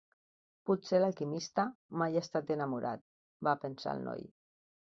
Potser 0.69 1.01
l'alquimista 1.01 1.67
mai 2.03 2.19
ha 2.21 2.25
estat 2.27 2.51
enamorat, 2.57 3.07
va 3.49 3.57
pensar 3.67 3.97
el 3.99 4.05
noi. 4.09 4.27